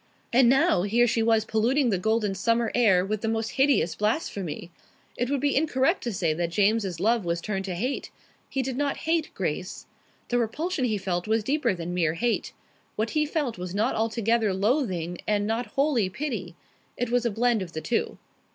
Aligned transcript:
And 0.33 0.49
now 0.49 0.81
here 0.81 1.05
she 1.05 1.21
was 1.21 1.45
polluting 1.45 1.91
the 1.91 1.99
golden 1.99 2.33
summer 2.33 2.71
air 2.73 3.05
with 3.05 3.21
the 3.21 3.27
most 3.27 3.49
hideous 3.49 3.93
blasphemy. 3.93 4.71
It 5.15 5.29
would 5.29 5.39
be 5.41 5.55
incorrect 5.55 6.01
to 6.05 6.11
say 6.11 6.33
that 6.33 6.49
James's 6.49 6.99
love 6.99 7.23
was 7.23 7.39
turned 7.39 7.65
to 7.65 7.75
hate. 7.75 8.09
He 8.49 8.63
did 8.63 8.77
not 8.77 8.97
hate 9.05 9.29
Grace. 9.35 9.85
The 10.29 10.39
repulsion 10.39 10.85
he 10.85 10.97
felt 10.97 11.27
was 11.27 11.43
deeper 11.43 11.75
than 11.75 11.93
mere 11.93 12.15
hate. 12.15 12.51
What 12.95 13.11
he 13.11 13.27
felt 13.27 13.59
was 13.59 13.75
not 13.75 13.93
altogether 13.93 14.55
loathing 14.55 15.19
and 15.27 15.45
not 15.45 15.67
wholly 15.77 16.09
pity. 16.09 16.55
It 16.97 17.11
was 17.11 17.23
a 17.23 17.29
blend 17.29 17.61
of 17.61 17.73
the 17.73 17.81
two. 17.81 18.17